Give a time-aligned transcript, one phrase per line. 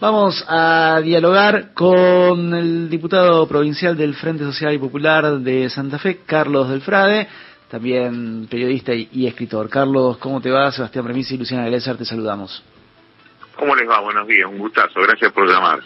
[0.00, 6.20] Vamos a dialogar con el diputado provincial del Frente Social y Popular de Santa Fe,
[6.24, 7.28] Carlos Delfrade,
[7.68, 9.68] también periodista y, escritor.
[9.68, 10.72] Carlos, ¿cómo te va?
[10.72, 12.64] Sebastián Premisi y Luciana Glesser, te saludamos.
[13.58, 14.00] ¿Cómo les va?
[14.00, 15.80] Buenos días, un gustazo, gracias por llamar.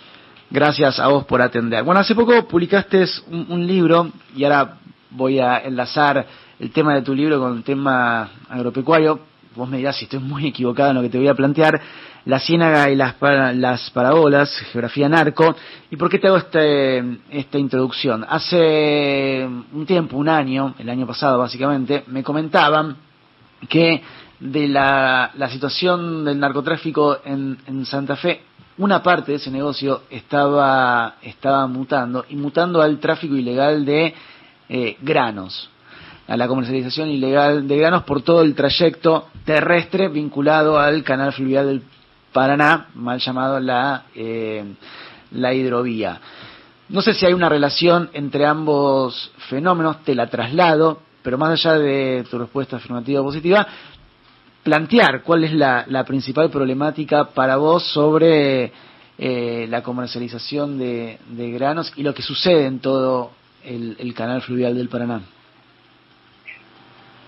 [0.48, 1.82] Gracias a vos por atender.
[1.82, 4.76] Bueno, hace poco publicaste un libro y ahora
[5.10, 6.24] voy a enlazar
[6.60, 9.18] el tema de tu libro con el tema agropecuario.
[9.56, 11.80] Vos me dirás si estoy muy equivocado en lo que te voy a plantear
[12.26, 15.54] la ciénaga y las, las parábolas, geografía narco.
[15.90, 18.24] ¿Y por qué te hago este, esta introducción?
[18.28, 22.96] Hace un tiempo, un año, el año pasado básicamente, me comentaban
[23.68, 24.02] que
[24.40, 28.42] de la, la situación del narcotráfico en, en, Santa Fe,
[28.78, 34.12] una parte de ese negocio estaba, estaba mutando y mutando al tráfico ilegal de
[34.68, 35.70] eh, granos,
[36.26, 41.66] a la comercialización ilegal de granos por todo el trayecto terrestre vinculado al canal fluvial
[41.66, 41.82] del
[42.34, 44.64] Paraná, mal llamado la, eh,
[45.30, 46.20] la hidrovía.
[46.88, 51.78] No sé si hay una relación entre ambos fenómenos, te la traslado, pero más allá
[51.78, 53.64] de tu respuesta afirmativa o positiva,
[54.64, 58.72] plantear cuál es la, principal problemática para vos sobre
[59.16, 61.18] eh, la comercialización de,
[61.56, 63.30] granos y lo que sucede en todo
[63.62, 65.22] el canal fluvial del Paraná.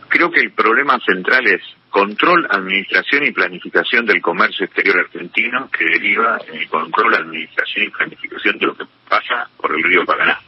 [0.08, 1.62] Creo que el problema central es
[1.96, 7.88] control, administración y planificación del comercio exterior argentino que deriva en el control, administración y
[7.88, 10.38] planificación de lo que pasa por el río Paraná.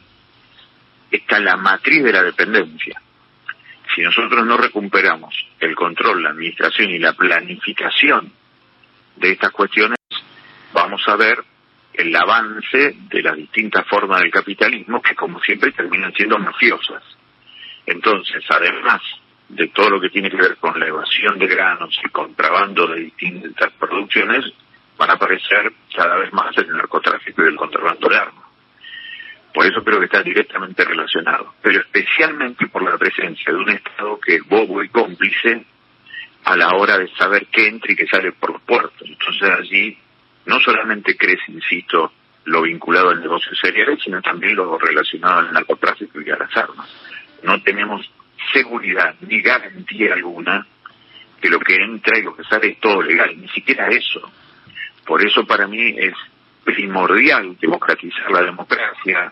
[1.09, 3.01] Esta es la matriz de la dependencia.
[3.95, 8.31] Si nosotros no recuperamos el control, la administración y la planificación
[9.15, 9.97] de estas cuestiones,
[10.71, 11.43] vamos a ver
[11.93, 17.01] el avance de las distintas formas del capitalismo que como siempre terminan siendo mafiosas.
[17.87, 19.01] Entonces, además
[19.49, 23.01] de todo lo que tiene que ver con la evasión de granos y contrabando de
[23.01, 24.45] distintas producciones,
[24.97, 28.45] van a aparecer cada vez más el narcotráfico y el contrabando de armas.
[29.53, 34.19] Por eso creo que está directamente relacionado, pero especialmente por la presencia de un Estado
[34.19, 35.65] que es bobo y cómplice
[36.45, 39.01] a la hora de saber qué entra y qué sale por los puertos.
[39.07, 39.97] Entonces allí
[40.45, 42.11] no solamente crece, insisto,
[42.45, 46.87] lo vinculado al negocio serial, sino también lo relacionado al narcotráfico y a las armas.
[47.43, 48.09] No tenemos
[48.53, 50.65] seguridad ni garantía alguna
[51.41, 54.21] que lo que entra y lo que sale es todo legal, ni siquiera eso.
[55.05, 56.13] Por eso para mí es
[56.63, 59.31] primordial democratizar la democracia,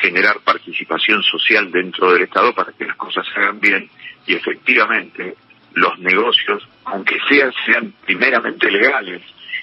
[0.00, 3.88] generar participación social dentro del Estado para que las cosas se hagan bien
[4.26, 5.36] y efectivamente
[5.74, 9.22] los negocios, aunque sean, sean primeramente legales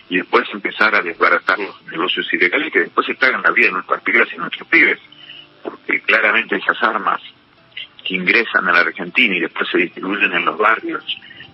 [0.09, 3.73] y después empezar a desbaratar los negocios ilegales que después se pagan la vida de
[3.73, 4.99] nuestras pibes y nuestros pibes,
[5.63, 7.21] porque claramente esas armas
[8.15, 11.03] ingresan a la Argentina y después se distribuyen en los barrios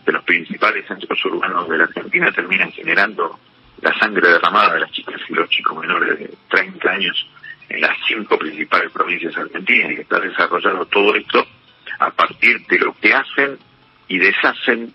[0.06, 3.40] de los principales centros urbanos de la Argentina terminan generando
[3.82, 7.28] la sangre derramada de las chicas y los chicos menores de 30 años
[7.70, 11.46] en las cinco principales provincias argentinas y está desarrollado todo esto
[12.00, 13.58] a partir de lo que hacen
[14.08, 14.94] y deshacen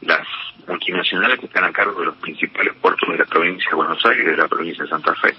[0.00, 0.26] las
[0.66, 4.24] multinacionales que están a cargo de los principales puertos de la provincia de Buenos Aires
[4.26, 5.34] y de la provincia de Santa Fe.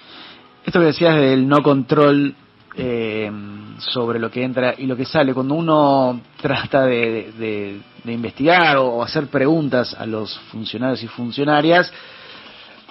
[0.66, 2.36] Esto que decías del no control
[2.76, 3.32] eh,
[3.80, 5.34] sobre lo que entra y lo que sale.
[5.34, 11.92] Cuando uno trata de, investigar o, hacer preguntas a los funcionarios y funcionarias,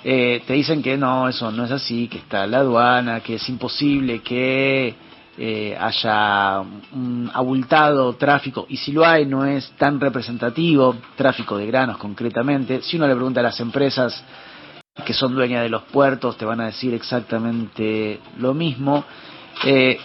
[0.05, 3.49] eh, te dicen que no, eso no es así, que está la aduana, que es
[3.49, 4.95] imposible que
[5.37, 6.61] eh, haya
[6.93, 12.83] un abultado tráfico, y si lo hay no es tan representativo, tráfico de granos concretamente.
[12.83, 14.25] Si uno le pregunta a las empresas
[15.05, 19.05] que son dueñas de los puertos, te van a decir exactamente lo mismo.
[19.65, 19.99] Eh,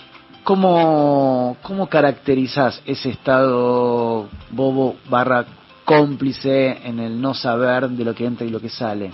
[0.43, 5.45] ¿cómo, ¿Cómo caracterizas ese estado bobo barra
[5.85, 9.11] cómplice en el no saber de lo que entra y lo que sale?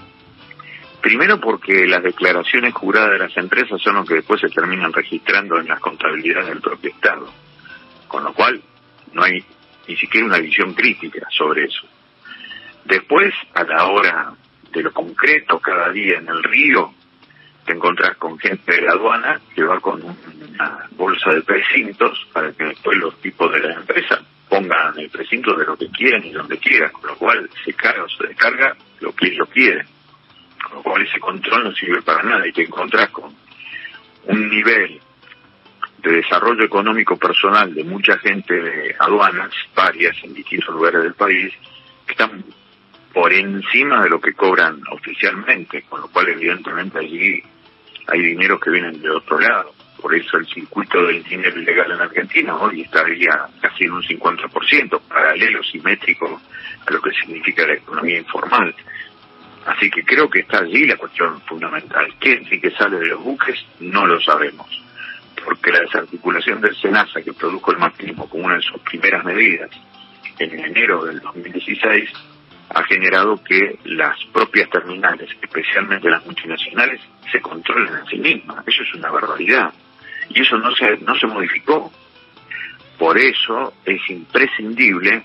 [1.02, 5.58] Primero porque las declaraciones juradas de las empresas son lo que después se terminan registrando
[5.60, 7.30] en las contabilidades del propio Estado.
[8.08, 8.62] Con lo cual
[9.14, 9.44] no hay
[9.88, 11.88] ni siquiera una visión crítica sobre eso.
[12.86, 14.34] Después, a la hora
[14.72, 16.94] de lo concreto, cada día en el río,
[17.70, 22.52] te encontrás con gente de la aduana que va con una bolsa de precintos para
[22.52, 24.20] que después los tipos de la empresa
[24.50, 28.06] pongan el precinto de lo que quieren y donde quieran, con lo cual se carga
[28.06, 29.86] o se descarga lo que ellos quieren.
[30.64, 33.36] Con lo cual ese control no sirve para nada y te encontrás con
[34.26, 35.00] un nivel
[36.00, 41.54] de desarrollo económico personal de mucha gente de aduanas, varias en distintos lugares del país,
[42.08, 42.44] que están
[43.14, 47.44] por encima de lo que cobran oficialmente, con lo cual evidentemente allí
[48.12, 49.74] hay dinero que vienen de otro lado.
[50.02, 55.02] Por eso el circuito del dinero ilegal en Argentina hoy estaría casi en un 50%,
[55.08, 56.42] paralelo, simétrico
[56.86, 58.74] a lo que significa la economía informal.
[59.66, 62.14] Así que creo que está allí la cuestión fundamental.
[62.20, 63.66] ¿Quién sí que sale de los buques?
[63.82, 64.68] No lo sabemos.
[65.44, 69.70] Porque la desarticulación del SENASA que produjo el macrismo como una de sus primeras medidas
[70.40, 72.10] en enero del 2016
[72.74, 77.02] ha generado que las propias terminales, especialmente las multinacionales,
[77.32, 78.68] se controlen en sí mismas.
[78.68, 79.74] Eso es una barbaridad.
[80.30, 81.92] Y eso no se, no se modificó.
[82.98, 85.24] Por eso es imprescindible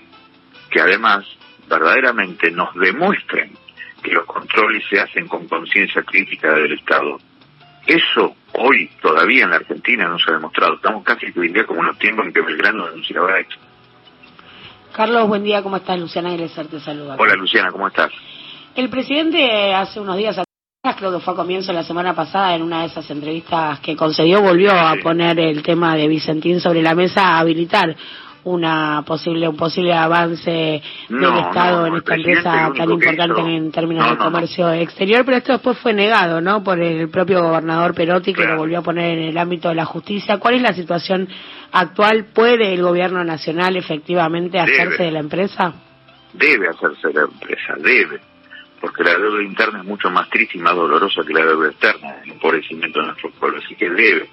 [0.71, 1.25] que además
[1.69, 3.51] verdaderamente nos demuestren
[4.01, 7.17] que los controles se hacen con conciencia crítica del Estado.
[7.85, 10.75] Eso hoy todavía en la Argentina no se ha demostrado.
[10.75, 13.55] Estamos casi que como los tiempos en que Belgrano denunciaba esto.
[14.95, 15.99] Carlos, buen día, ¿cómo estás?
[15.99, 17.17] Luciana Gresser te saluda.
[17.19, 18.09] Hola Luciana, ¿cómo estás?
[18.75, 20.39] El presidente hace unos días
[20.97, 23.97] creo que fue a comienzo de la semana pasada, en una de esas entrevistas que
[23.97, 27.93] concedió, volvió a poner el tema de Vicentín sobre la mesa, a habilitar
[28.45, 34.17] una posible un posible avance del Estado en esta empresa tan importante en términos de
[34.17, 36.63] comercio exterior, pero esto después fue negado, ¿no?
[36.63, 39.85] Por el propio gobernador Perotti que lo volvió a poner en el ámbito de la
[39.85, 40.37] justicia.
[40.37, 41.27] ¿Cuál es la situación
[41.71, 42.27] actual?
[42.33, 45.73] ¿Puede el gobierno nacional efectivamente hacerse de la empresa?
[46.33, 48.19] Debe hacerse de la empresa, debe,
[48.79, 52.17] porque la deuda interna es mucho más triste y más dolorosa que la deuda externa,
[52.23, 54.29] el empobrecimiento de nuestro pueblo, así que debe.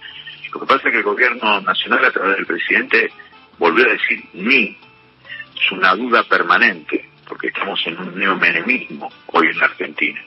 [0.52, 3.10] Lo que pasa es que el gobierno nacional a través del presidente
[3.62, 4.76] volvió a decir ni,
[5.54, 10.20] es una duda permanente, porque estamos en un neomenemismo hoy en la Argentina.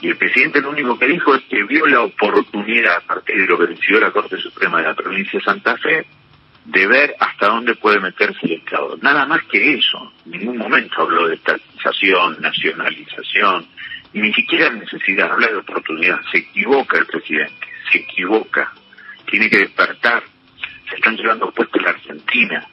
[0.00, 3.46] Y el presidente lo único que dijo es que vio la oportunidad, a partir de
[3.46, 6.04] lo que decidió la Corte Suprema de la provincia de Santa Fe,
[6.64, 8.98] de ver hasta dónde puede meterse el Estado.
[9.02, 10.12] Nada más que eso.
[10.26, 13.68] En ningún momento habló de estatización, nacionalización,
[14.14, 16.18] ni siquiera necesidad, habla de oportunidad.
[16.32, 18.72] Se equivoca el presidente, se equivoca.
[19.26, 20.24] Tiene que despertar
[20.88, 22.66] se están llevando puestos la Argentina.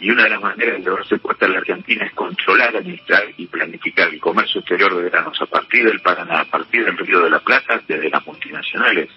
[0.00, 4.08] Y una de las maneras de llevarse puesta la Argentina es controlar, administrar y planificar
[4.08, 7.40] el comercio exterior de granos a partir del Paraná, a partir del Río de la
[7.40, 9.10] Plata, desde las multinacionales.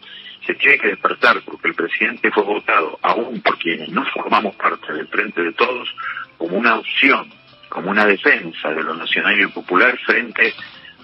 [0.45, 4.91] Se tiene que despertar porque el presidente fue votado, aún por quienes no formamos parte
[4.91, 5.89] del frente de todos,
[6.37, 7.29] como una opción,
[7.69, 10.53] como una defensa de lo nacional y popular frente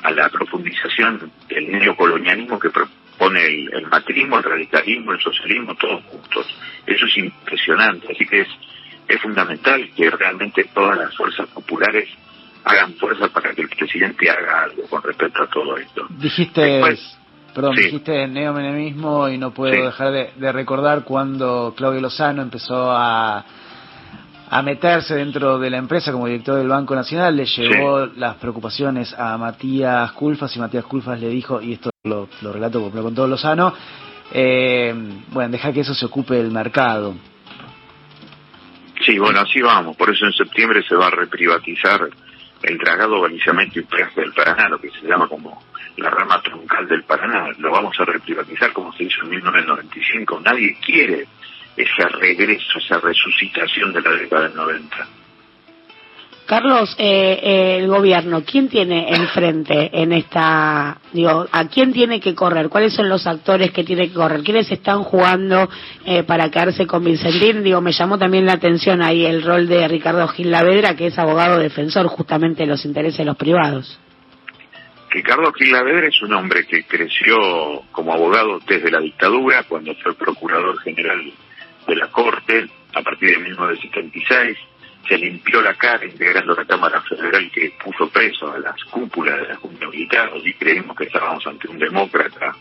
[0.04, 6.04] a la profundización del neocolonialismo que propone el, el matrismo, el radicalismo, el socialismo, todos
[6.06, 6.48] juntos.
[6.86, 8.48] Eso es impresionante, así que es,
[9.08, 12.10] es fundamental que realmente todas las fuerzas populares
[12.64, 16.08] hagan fuerza para que el presidente haga algo con respecto a todo esto.
[16.10, 16.82] Dijiste,
[17.54, 23.46] perdón, dijiste neomenemismo y no puedo dejar de, recordar cuando Claudio Lozano empezó a
[24.50, 29.14] a meterse dentro de la empresa como director del Banco Nacional, le llevó las preocupaciones
[29.14, 33.04] a Matías Culfas y Matías Culfas le dijo, y esto lo, lo relato porque lo
[33.04, 33.74] contó Lozano,
[34.32, 34.94] eh,
[35.30, 37.16] bueno, deja que eso se ocupe el mercado.
[39.06, 39.96] Sí, bueno, así vamos.
[39.96, 42.10] Por eso en septiembre se va a reprivatizar
[42.64, 45.64] el dragado, balizamiento y peaje del Paraná, lo que se llama como
[45.98, 47.48] la rama troncal del Paraná.
[47.60, 50.42] Lo vamos a reprivatizar como se hizo en 1995.
[50.44, 51.28] Nadie quiere
[51.80, 55.08] ese regreso, esa resucitación de la década del 90.
[56.46, 62.34] Carlos, eh, eh, el gobierno, ¿quién tiene enfrente en esta, digo, a quién tiene que
[62.34, 62.70] correr?
[62.70, 64.42] ¿Cuáles son los actores que tiene que correr?
[64.42, 65.70] ¿Quiénes están jugando
[66.06, 67.64] eh, para quedarse con Vicentín?
[67.64, 71.20] Digo, me llamó también la atención ahí el rol de Ricardo Gil Lavedra, que es
[71.20, 74.00] abogado defensor justamente de los intereses de los privados.
[75.12, 77.38] Ricardo Gil Lavedra es un hombre que creció
[77.92, 81.32] como abogado desde la dictadura, cuando fue procurador general
[81.90, 84.58] de la Corte, a partir de 1976
[85.08, 89.48] se limpió la cara integrando la Cámara Federal que puso preso a las cúpulas de
[89.48, 90.32] la Junta Militar.
[90.58, 92.56] creímos que estábamos ante un demócrata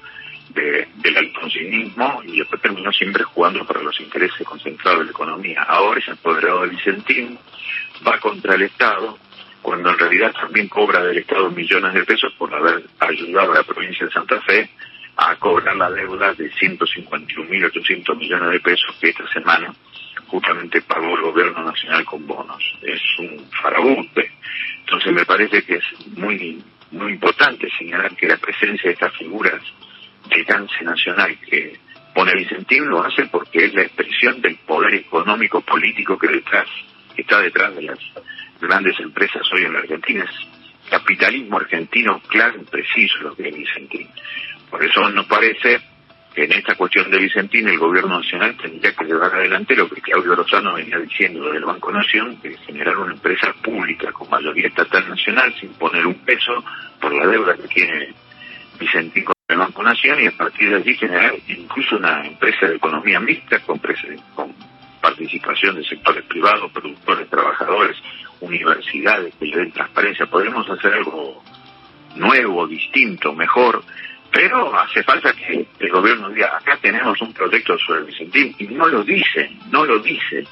[0.48, 5.62] del alfonsinismo y después terminó siempre jugando para los intereses concentrados de la economía.
[5.62, 7.38] Ahora es apoderado de Vicentín,
[8.06, 9.18] va contra el Estado,
[9.60, 13.62] cuando en realidad también cobra del Estado millones de pesos por haber ayudado a la
[13.62, 14.70] provincia de Santa Fe
[15.30, 19.74] a cobrar la deuda de 151.800 millones de pesos que esta semana
[20.26, 22.62] justamente pagó el gobierno nacional con bonos.
[22.82, 24.30] Es un farabuste.
[24.80, 25.84] Entonces me parece que es
[26.16, 29.62] muy muy importante señalar que la presencia de estas figuras
[30.28, 31.78] de alcance nacional que
[32.14, 36.66] pone Vicentín lo hace porque es la expresión del poder económico político que detrás
[37.16, 37.98] está detrás de las
[38.60, 40.24] grandes empresas hoy en la Argentina.
[40.24, 44.08] Es capitalismo argentino claro y preciso lo que es Vicentín.
[44.70, 45.80] Por eso nos parece
[46.34, 50.36] en esta cuestión de Vicentín el gobierno nacional tendría que llevar adelante lo que Claudio
[50.36, 55.52] Lozano venía diciendo del Banco Nación, de generar una empresa pública con mayoría estatal nacional
[55.58, 56.64] sin poner un peso
[57.00, 58.14] por la deuda que tiene
[58.78, 62.76] Vicentín con el Banco Nación y a partir de allí generar incluso una empresa de
[62.76, 63.80] economía mixta con,
[64.34, 64.54] con
[65.00, 67.96] participación de sectores privados, productores, trabajadores,
[68.40, 70.26] universidades que le den transparencia.
[70.26, 71.42] Podemos hacer algo
[72.14, 73.82] nuevo, distinto, mejor,
[74.32, 78.86] pero hace falta que el gobierno diga, acá tenemos un proyecto sobre Vicentín, y no
[78.86, 80.46] lo dice, no lo dice.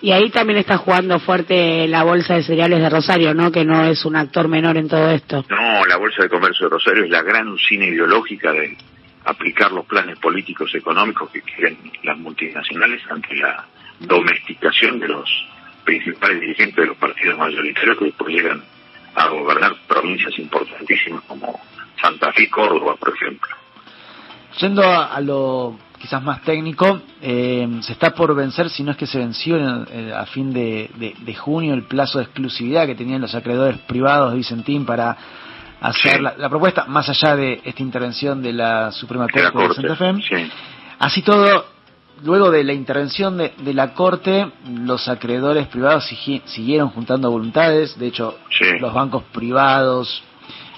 [0.00, 3.50] Y ahí también está jugando fuerte la Bolsa de Cereales de Rosario, ¿no?
[3.50, 5.44] Que no es un actor menor en todo esto.
[5.48, 8.76] No, la Bolsa de Comercio de Rosario es la gran usina ideológica de
[9.24, 13.66] aplicar los planes políticos económicos que quieren las multinacionales ante la
[14.00, 15.28] domesticación de los
[15.84, 18.62] principales dirigentes de los partidos mayoritarios que después llegan
[19.14, 19.74] a gobernar
[20.06, 21.60] provincias importantísimas como
[22.00, 23.48] Santa Fe y Córdoba, por ejemplo.
[24.60, 29.06] Yendo a, lo quizás más técnico, eh, se está por vencer, si no es que
[29.06, 29.56] se venció
[30.14, 34.86] a fin de, junio, el plazo de exclusividad que tenían los acreedores privados de Vicentín
[34.86, 35.16] para
[35.80, 40.48] hacer la, propuesta, más allá de esta intervención de la Suprema Corte de, Santa Fe.
[40.98, 41.66] Así todo,
[42.22, 46.04] luego de la intervención de, la Corte, los acreedores privados
[46.46, 48.38] siguieron juntando voluntades, de hecho,
[48.80, 50.22] los bancos privados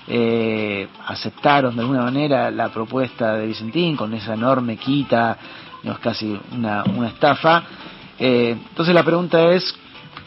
[0.06, 5.38] eh, aceptaron de alguna manera la propuesta de Vicentín con esa enorme quita,
[5.82, 7.62] no es casi una, una estafa.
[8.18, 9.74] Eh, entonces la pregunta es,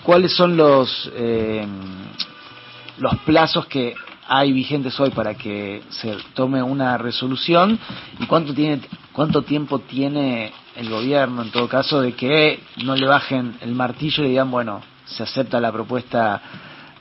[0.04, 1.66] ¿cuáles son los, eh,
[3.00, 3.96] los plazos que
[4.28, 7.78] hay vigentes hoy para que se tome una resolución
[8.20, 8.80] y cuánto tiene
[9.12, 14.24] cuánto tiempo tiene el gobierno en todo caso de que no le bajen el martillo
[14.24, 16.42] y digan bueno se acepta la propuesta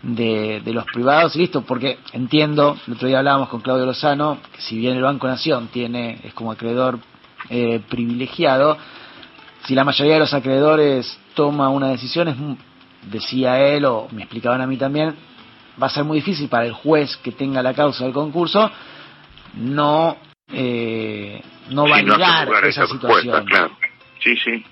[0.03, 4.61] de, los privados y listo porque entiendo el otro día hablábamos con Claudio Lozano que
[4.63, 6.99] si bien el Banco Nación tiene es como acreedor
[7.49, 8.77] eh, privilegiado
[9.67, 12.37] si la mayoría de los acreedores toma una decisión es
[13.11, 15.15] decía él o me explicaban a mí también
[15.81, 18.71] va a ser muy difícil para el juez que tenga la causa del concurso
[19.55, 20.17] no
[20.53, 23.45] eh, no validar esa, situación.
[23.47, 23.77] Claro.
[24.23, 24.65] Sí, sí.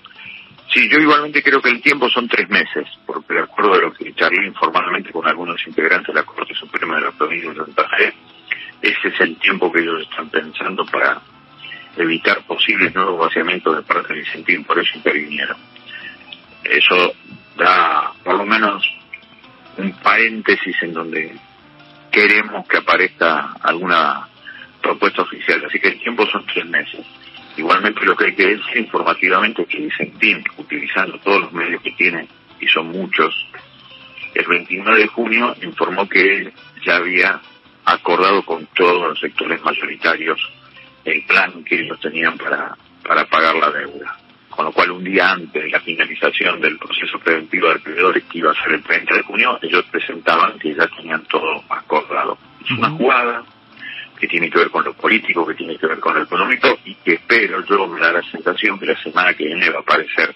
[0.71, 3.93] Sí, yo igualmente creo que el tiempo son tres meses, porque de acuerdo a lo
[3.93, 7.89] que charlé informalmente con algunos integrantes de la Corte Suprema de la provincia de Santa
[7.89, 8.13] Fe,
[8.81, 11.21] ese es el tiempo que ellos están pensando para
[11.97, 15.57] evitar posibles nuevos vaciamientos de parte del Vicentín, por eso intervinieron.
[16.63, 17.13] Eso
[17.57, 18.83] da por lo menos
[19.77, 21.35] un paréntesis en donde
[22.11, 24.28] queremos que aparezca alguna
[24.81, 25.63] propuesta oficial.
[25.65, 27.05] Así que el tiempo son tres meses.
[27.57, 31.91] Igualmente lo que hay que decir informativamente es que Vicentín, utilizando todos los medios que
[31.91, 32.27] tiene,
[32.59, 33.33] y son muchos,
[34.33, 36.53] el 29 de junio informó que él
[36.85, 37.41] ya había
[37.85, 40.39] acordado con todos los sectores mayoritarios
[41.05, 44.17] el plan que ellos tenían para, para pagar la deuda
[44.59, 48.39] con lo cual un día antes de la finalización del proceso preventivo de alrededores que
[48.39, 52.37] iba a ser el 30 de junio, ellos presentaban que ya tenían todo acordado.
[52.65, 53.45] Es una jugada
[54.19, 56.95] que tiene que ver con lo político, que tiene que ver con lo económico y
[56.95, 60.35] que espero yo me da la sensación que la semana que viene va a aparecer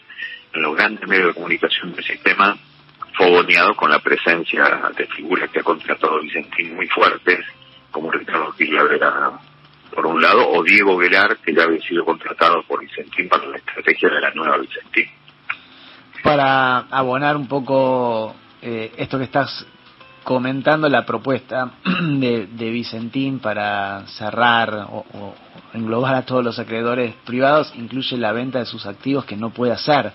[0.53, 2.57] en los grandes medios de comunicación del sistema
[3.13, 7.39] fogoneado con la presencia de figuras que ha contratado Vicentín muy fuertes,
[7.91, 8.75] como Ricardo Gil
[9.93, 13.57] por un lado, o Diego Velar, que ya había sido contratado por Vicentín para la
[13.57, 15.07] estrategia de la nueva Vicentín.
[16.23, 19.67] Para abonar un poco eh, esto que estás
[20.23, 25.35] comentando, la propuesta de, Vicentín para cerrar o,
[25.73, 29.71] englobar a todos los acreedores privados incluye la venta de sus activos que no puede
[29.71, 30.11] hacer.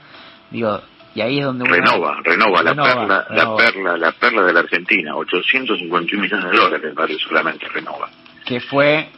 [0.51, 0.81] Digo,
[1.15, 5.17] y ahí es donde renova, renova, la perla, la perla, la perla de la Argentina,
[5.17, 8.09] 851 millones de dólares vale solamente renova.
[8.45, 9.09] Que fue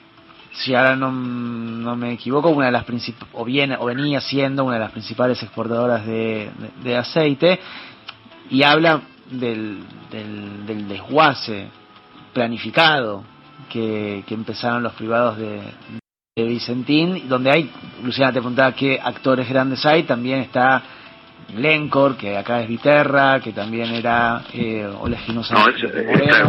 [0.53, 2.85] si ahora no, no me equivoco, una de las
[3.33, 6.51] o, viene, o venía siendo una de las principales exportadoras de,
[6.83, 7.61] de, aceite,
[8.51, 11.69] y habla del, del, desguace
[12.33, 13.25] planificado
[13.69, 15.61] que, que empezaron los privados de,
[16.37, 17.71] de Vicentín, donde hay,
[18.03, 20.83] Luciana te preguntaba qué actores grandes hay, también está
[21.57, 25.55] Lencor, que acá es Viterra, que también era eh, Oleginosa.
[25.55, 25.69] No,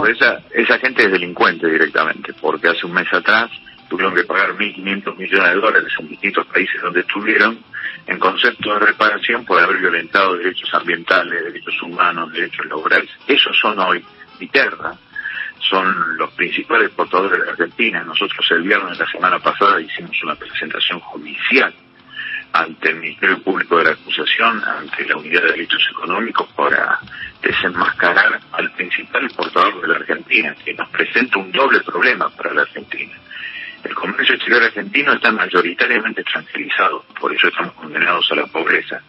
[0.07, 3.50] esa, esa gente es delincuente directamente, porque hace un mes atrás
[3.91, 7.60] tuvieron que pagar 1.500 millones de dólares en distintos países donde estuvieron
[8.07, 13.10] en concepto de reparación por haber violentado derechos ambientales, derechos humanos, derechos laborales.
[13.27, 14.01] Esos son hoy
[14.39, 14.93] Viterra,
[15.69, 18.01] son los principales exportadores de Argentina.
[18.05, 21.74] Nosotros el viernes de la semana pasada hicimos una presentación judicial
[22.53, 26.98] ante el Ministerio Público de la Acusación, ante la Unidad de Derechos Económicos, para
[27.41, 32.62] desenmascarar al principal exportador de la Argentina, que nos presenta un doble problema para la
[32.62, 33.17] Argentina
[33.83, 39.01] el comercio exterior argentino está mayoritariamente tranquilizado, por eso estamos condenados a la pobreza.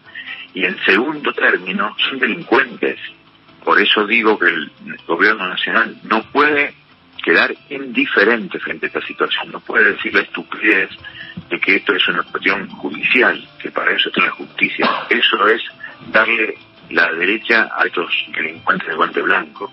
[0.53, 2.99] Y en segundo término, son delincuentes.
[3.63, 4.71] Por eso digo que el
[5.07, 6.73] gobierno nacional no puede
[7.23, 10.89] quedar indiferente frente a esta situación, no puede decir la estupidez
[11.49, 14.87] de que esto es una cuestión judicial, que para eso está la justicia.
[15.09, 15.61] Eso es
[16.11, 16.55] darle
[16.89, 19.71] la derecha a estos delincuentes de guante blanco.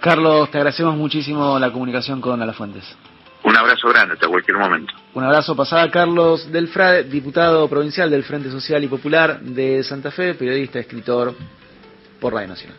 [0.00, 2.96] Carlos, te agradecemos muchísimo la comunicación con Alafuentes.
[3.44, 4.92] Un abrazo grande hasta cualquier momento.
[5.14, 10.34] Un abrazo pasada Carlos Delfrade, diputado provincial del Frente Social y Popular de Santa Fe,
[10.34, 11.34] periodista, escritor
[12.20, 12.78] por Radio Nacional.